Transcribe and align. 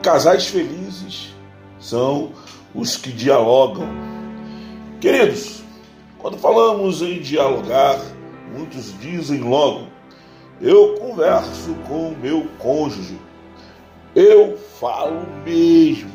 casais 0.00 0.46
felizes 0.46 1.34
são 1.78 2.32
os 2.74 2.96
que 2.96 3.12
dialogam. 3.12 3.88
Queridos, 5.00 5.62
quando 6.18 6.38
falamos 6.38 7.02
em 7.02 7.20
dialogar, 7.20 8.00
muitos 8.54 8.98
dizem 9.00 9.40
logo: 9.40 9.86
eu 10.60 10.94
converso 10.98 11.74
com 11.86 12.08
o 12.08 12.18
meu 12.18 12.46
cônjuge, 12.58 13.18
eu 14.14 14.56
falo 14.78 15.26
mesmo, 15.44 16.10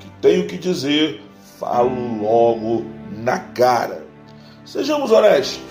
que 0.00 0.10
tenho 0.22 0.46
que 0.46 0.56
dizer, 0.56 1.22
falo 1.58 2.22
logo 2.22 2.86
na 3.10 3.38
cara. 3.38 4.06
Sejamos 4.64 5.10
honestos, 5.10 5.62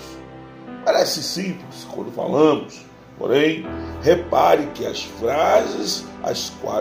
parece 0.84 1.22
simples 1.22 1.88
quando 1.91 2.12
falamos, 2.12 2.87
porém, 3.18 3.65
repare 4.02 4.68
que 4.73 4.86
as 4.86 5.04
frases 5.04 6.05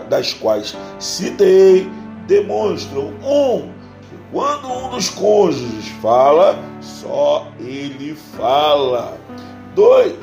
das 0.09 0.33
quais 0.33 0.75
citei 0.99 1.89
demonstram 2.27 3.13
um 3.23 3.77
quando 4.31 4.67
um 4.67 4.89
dos 4.89 5.09
cônjuges 5.09 5.87
fala, 6.01 6.59
só 6.81 7.47
ele 7.59 8.13
fala. 8.37 9.17
Dois, 9.73 10.17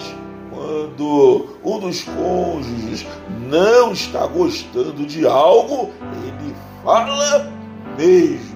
quando 0.51 1.59
um 1.65 1.79
dos 1.81 2.03
cônjuges 2.03 3.07
não 3.49 3.93
está 3.93 4.27
gostando 4.27 5.07
de 5.07 5.27
algo, 5.27 5.91
ele 6.23 6.55
fala 6.85 7.51
mesmo. 7.97 8.55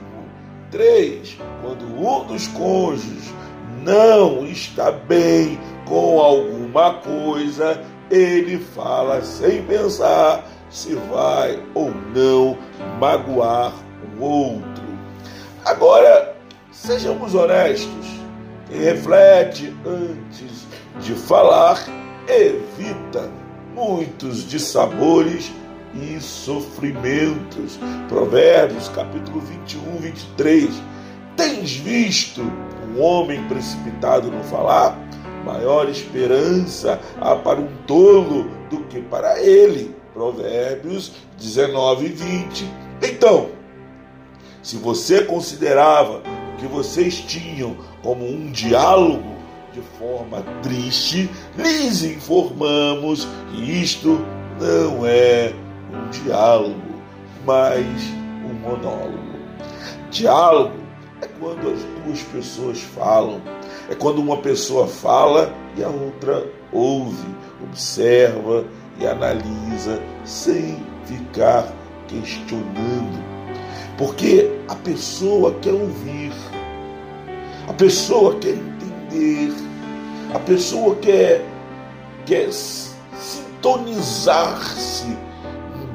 Três, 0.71 1.39
quando 1.63 1.85
um 1.87 2.27
dos 2.27 2.47
cônjuges 2.49 3.33
não 3.83 4.45
está 4.45 4.93
bem 4.93 5.59
com 5.89 6.21
alguma 6.21 6.95
coisa, 6.95 7.83
ele 8.11 8.59
fala 8.59 9.23
sem 9.23 9.63
pensar 9.63 10.45
se 10.71 10.95
vai 10.95 11.63
ou 11.75 11.91
não 12.15 12.59
magoar 13.01 13.73
o 14.19 14.23
outro. 14.23 14.85
Agora, 15.65 16.37
sejamos 16.71 17.35
honestos. 17.35 18.07
Quem 18.69 18.81
reflete 18.81 19.75
antes 19.87 20.67
de 21.01 21.15
falar 21.15 21.83
evita 22.29 23.31
muitos 23.75 24.47
dissabores 24.47 25.51
e 25.95 26.21
sofrimentos. 26.21 27.79
Provérbios 28.09 28.89
capítulo 28.91 29.41
21, 29.41 29.97
23. 29.99 30.69
Tens 31.37 31.77
visto 31.77 32.43
um 32.43 33.01
homem 33.01 33.43
precipitado 33.45 34.31
no 34.31 34.43
falar? 34.45 34.99
Maior 35.45 35.89
esperança 35.89 37.01
há 37.21 37.35
para 37.37 37.61
um 37.61 37.69
tolo 37.87 38.51
do 38.71 38.81
que 38.85 39.01
para 39.01 39.41
ele. 39.41 39.95
Provérbios 40.13 41.13
19, 41.39 42.09
20. 42.09 42.65
Então, 43.03 43.51
se 44.63 44.77
você 44.77 45.25
considerava 45.25 46.23
que 46.59 46.67
vocês 46.67 47.17
tinham 47.17 47.77
como 48.03 48.27
um 48.27 48.51
diálogo 48.51 49.37
de 49.73 49.81
forma 49.99 50.43
triste, 50.63 51.31
lhes 51.57 52.03
informamos 52.03 53.29
que 53.51 53.83
isto 53.83 54.19
não 54.61 55.07
é 55.07 55.53
um 55.93 56.11
diálogo, 56.11 56.83
mas 57.47 57.87
um 58.45 58.55
monólogo. 58.55 59.39
Diálogo 60.11 60.88
quando 61.41 61.71
as 61.71 61.81
duas 62.05 62.23
pessoas 62.23 62.81
falam, 62.81 63.41
é 63.89 63.95
quando 63.95 64.21
uma 64.21 64.37
pessoa 64.39 64.87
fala 64.87 65.51
e 65.77 65.83
a 65.83 65.89
outra 65.89 66.47
ouve, 66.73 67.27
observa 67.63 68.65
e 68.99 69.07
analisa 69.07 70.03
sem 70.25 70.85
ficar 71.05 71.73
questionando. 72.07 73.27
Porque 73.97 74.51
a 74.69 74.75
pessoa 74.75 75.55
quer 75.61 75.73
ouvir, 75.73 76.33
a 77.69 77.73
pessoa 77.73 78.35
quer 78.37 78.55
entender, 78.55 79.53
a 80.35 80.39
pessoa 80.39 80.95
quer, 80.97 81.43
quer 82.27 82.53
sintonizar-se 82.53 85.17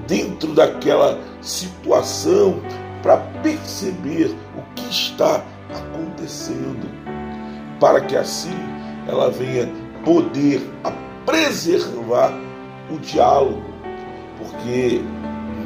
dentro 0.07 0.53
daquela 0.53 1.19
situação 1.41 2.59
para 3.03 3.17
perceber 3.43 4.35
o 4.57 4.73
que 4.73 4.89
está 4.89 5.43
acontecendo, 5.69 6.89
para 7.79 8.01
que 8.01 8.15
assim 8.15 8.57
ela 9.07 9.29
venha 9.29 9.69
poder 10.03 10.61
preservar 11.25 12.33
o 12.89 12.97
diálogo, 12.97 13.63
porque 14.39 15.01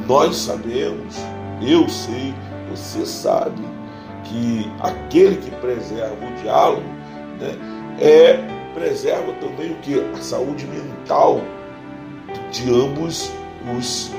nós 0.08 0.36
sabemos 0.36 1.16
eu 1.62 1.90
sei, 1.90 2.34
você 2.70 3.06
sabe 3.06 3.64
que 4.24 4.72
aquele 4.80 5.38
que 5.38 5.50
preserva 5.52 6.16
o 6.24 6.42
diálogo 6.42 6.88
né, 7.40 7.56
é, 8.00 8.38
preserva 8.76 9.34
também 9.34 9.72
o 9.72 9.76
que? 9.78 10.00
A 10.00 10.22
saúde 10.22 10.68
mental 10.68 11.42
de 12.52 12.70
ambos 12.70 13.32
os 13.76 14.12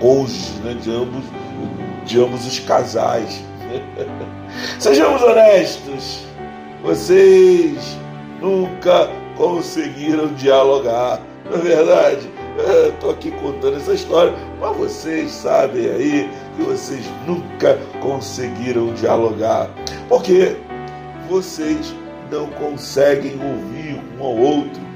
cônjuges, 0.00 0.54
né, 0.64 0.74
de, 0.74 0.90
ambos, 0.90 1.24
de 2.04 2.20
ambos 2.20 2.46
os 2.46 2.58
casais. 2.60 3.42
Sejamos 4.78 5.22
honestos, 5.22 6.24
vocês 6.82 7.96
nunca 8.40 9.08
conseguiram 9.36 10.28
dialogar, 10.34 11.20
não 11.50 11.58
é 11.58 11.62
verdade? 11.62 12.30
Estou 12.88 13.10
aqui 13.10 13.30
contando 13.30 13.76
essa 13.76 13.94
história, 13.94 14.34
mas 14.60 14.76
vocês 14.76 15.30
sabem 15.30 15.86
aí 15.86 16.30
que 16.56 16.62
vocês 16.62 17.04
nunca 17.26 17.78
conseguiram 18.00 18.92
dialogar, 18.94 19.70
porque 20.08 20.56
vocês 21.30 21.94
não 22.30 22.46
conseguem 22.48 23.32
ouvir 23.32 24.00
um 24.18 24.22
ao 24.22 24.36
outro, 24.36 24.91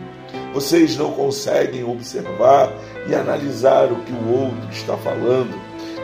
vocês 0.52 0.96
não 0.96 1.12
conseguem 1.12 1.84
observar 1.84 2.72
e 3.08 3.14
analisar 3.14 3.92
o 3.92 3.96
que 3.96 4.12
o 4.12 4.32
outro 4.32 4.68
está 4.70 4.96
falando, 4.96 5.54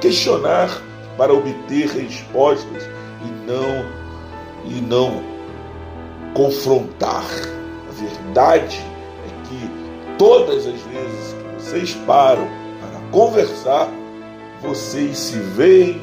questionar 0.01 0.83
para 1.17 1.33
obter 1.33 1.89
respostas 1.89 2.83
e 3.25 3.51
não 3.51 4.03
e 4.65 4.81
não 4.81 5.23
confrontar. 6.35 7.25
A 7.89 7.93
verdade 7.93 8.81
é 9.27 9.49
que 9.49 10.17
todas 10.19 10.67
as 10.67 10.81
vezes 10.81 11.35
que 11.35 11.63
vocês 11.63 11.95
param 12.07 12.49
para 12.81 13.01
conversar, 13.11 13.89
vocês 14.63 15.19
se 15.19 15.39
veem 15.39 16.01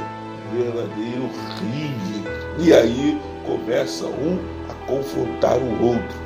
verdadeiro 0.54 1.30
ringue. 1.62 2.28
E 2.60 2.74
aí 2.74 3.20
começa 3.46 4.06
um 4.06 4.38
a 4.70 4.74
confrontar 4.86 5.58
o 5.58 5.86
outro. 5.86 6.20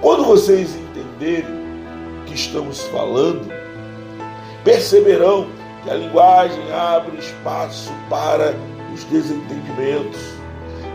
Quando 0.00 0.24
vocês 0.24 0.74
entenderem 0.74 1.01
o 1.22 2.24
que 2.26 2.34
estamos 2.34 2.80
falando, 2.88 3.52
perceberão 4.64 5.48
que 5.82 5.90
a 5.90 5.94
linguagem 5.94 6.72
abre 6.72 7.18
espaço 7.18 7.92
para 8.08 8.54
os 8.92 9.04
desentendimentos, 9.04 10.20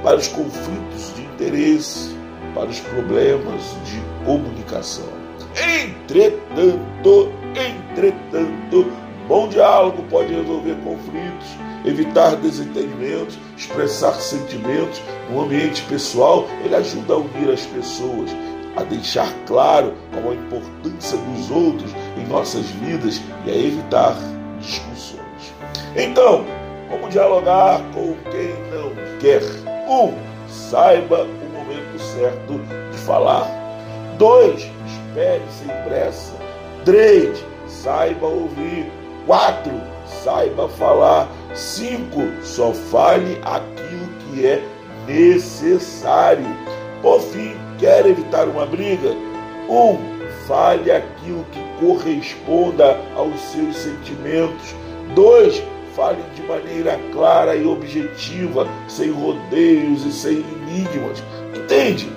para 0.04 0.18
os 0.18 0.28
conflitos 0.28 1.14
de 1.16 1.22
interesse, 1.24 2.16
para 2.54 2.70
os 2.70 2.80
problemas 2.80 3.76
de 3.86 4.02
comunicação. 4.26 5.10
Entretanto, 5.56 7.32
entretanto, 7.56 8.92
Bom 9.28 9.50
diálogo 9.50 10.04
pode 10.04 10.34
resolver 10.34 10.76
conflitos, 10.86 11.48
evitar 11.84 12.38
desentendimentos, 12.38 13.38
expressar 13.58 14.14
sentimentos 14.22 15.02
no 15.30 15.42
ambiente 15.42 15.82
pessoal. 15.84 16.48
Ele 16.64 16.74
ajuda 16.74 17.14
a 17.14 17.18
unir 17.18 17.52
as 17.52 17.66
pessoas, 17.66 18.32
a 18.78 18.84
deixar 18.84 19.28
claro 19.46 19.94
qual 20.12 20.32
a 20.32 20.36
importância 20.36 21.18
dos 21.18 21.52
outros 21.52 21.92
em 22.18 22.26
nossas 22.28 22.66
vidas 22.68 23.22
e 23.46 23.52
a 23.52 23.56
evitar 23.56 24.16
discussões. 24.60 25.54
Então, 25.96 26.46
como 26.90 27.10
dialogar 27.10 27.82
com 27.94 28.16
quem 28.32 28.54
não 28.72 28.92
quer? 29.20 29.42
Um, 29.90 30.14
saiba 30.48 31.24
o 31.24 31.58
momento 31.58 32.00
certo 32.00 32.60
de 32.92 32.98
falar. 33.00 33.48
Dois, 34.18 34.70
espere 34.86 35.44
sem 35.50 35.68
pressa. 35.84 36.34
Três, 36.86 37.44
saiba 37.68 38.28
ouvir. 38.28 38.92
Quatro, 39.26 39.74
saiba 40.24 40.70
falar. 40.70 41.28
Cinco, 41.54 42.22
só 42.44 42.72
fale 42.72 43.42
aquilo 43.44 44.08
que 44.20 44.46
é 44.46 44.64
necessário. 45.08 46.46
Por 47.02 47.22
fim, 47.22 47.56
quer 47.78 48.06
evitar 48.06 48.48
uma 48.48 48.66
briga? 48.66 49.10
Um, 49.70 49.98
fale 50.48 50.92
aquilo 50.92 51.46
que 51.52 51.60
corresponda 51.80 52.98
aos 53.16 53.40
seus 53.40 53.76
sentimentos. 53.76 54.76
Dois, 55.14 55.62
fale 55.96 56.22
de 56.36 56.42
maneira 56.44 57.00
clara 57.12 57.56
e 57.56 57.66
objetiva, 57.66 58.68
sem 58.88 59.12
rodeios 59.12 60.06
e 60.06 60.12
sem 60.12 60.38
enigmas. 60.38 61.24
Entende? 61.56 62.10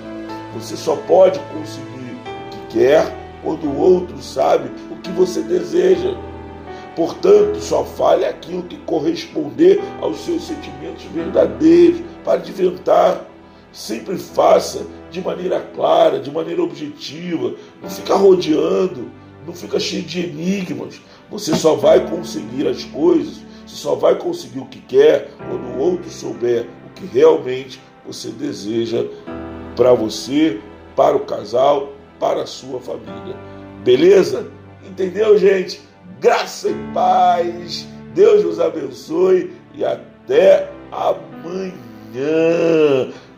Você 0.53 0.75
só 0.75 0.95
pode 0.95 1.39
conseguir 1.39 2.15
o 2.15 2.49
que 2.49 2.77
quer 2.77 3.05
quando 3.43 3.65
o 3.65 3.77
outro 3.77 4.21
sabe 4.21 4.69
o 4.89 4.95
que 4.97 5.09
você 5.11 5.41
deseja. 5.41 6.15
Portanto, 6.95 7.59
só 7.59 7.83
fale 7.83 8.25
aquilo 8.25 8.63
que 8.63 8.77
corresponder 8.79 9.81
aos 10.01 10.17
seus 10.25 10.43
sentimentos 10.43 11.03
verdadeiros. 11.05 12.01
Pare 12.23 12.41
de 12.41 12.51
inventar. 12.51 13.30
Sempre 13.71 14.17
faça 14.17 14.85
de 15.09 15.21
maneira 15.21 15.61
clara, 15.73 16.19
de 16.19 16.29
maneira 16.29 16.61
objetiva. 16.61 17.55
Não 17.81 17.89
fica 17.89 18.15
rodeando, 18.15 19.09
não 19.45 19.53
fica 19.53 19.79
cheio 19.79 20.03
de 20.03 20.21
enigmas. 20.21 21.01
Você 21.29 21.55
só 21.55 21.75
vai 21.75 22.05
conseguir 22.09 22.67
as 22.67 22.83
coisas, 22.85 23.41
você 23.65 23.75
só 23.75 23.95
vai 23.95 24.15
conseguir 24.15 24.59
o 24.59 24.65
que 24.65 24.79
quer 24.81 25.31
quando 25.37 25.75
o 25.75 25.79
outro 25.79 26.09
souber 26.09 26.67
o 26.85 26.89
que 26.93 27.05
realmente 27.05 27.79
você 28.05 28.29
deseja 28.29 29.05
para 29.75 29.93
você, 29.93 30.59
para 30.95 31.15
o 31.15 31.21
casal, 31.21 31.93
para 32.19 32.43
a 32.43 32.45
sua 32.45 32.79
família. 32.81 33.35
Beleza? 33.83 34.51
Entendeu, 34.85 35.37
gente? 35.37 35.81
Graça 36.19 36.69
e 36.69 36.75
paz. 36.93 37.87
Deus 38.13 38.43
nos 38.43 38.59
abençoe 38.59 39.53
e 39.73 39.85
até 39.85 40.69
amanhã. 40.91 41.71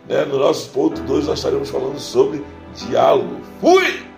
Né? 0.07 0.25
No 0.25 0.39
nosso 0.39 0.69
ponto 0.69 1.01
2 1.01 1.27
nós 1.27 1.39
estaremos 1.39 1.69
falando 1.69 1.99
sobre 1.99 2.43
diálogo. 2.75 3.37
Fui! 3.61 4.12